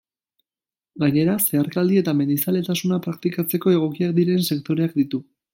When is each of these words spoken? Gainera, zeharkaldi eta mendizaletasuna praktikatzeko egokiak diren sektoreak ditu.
Gainera, 1.03 1.35
zeharkaldi 1.43 2.01
eta 2.03 2.15
mendizaletasuna 2.21 3.01
praktikatzeko 3.09 3.77
egokiak 3.79 4.19
diren 4.23 4.47
sektoreak 4.51 4.99
ditu. 5.03 5.25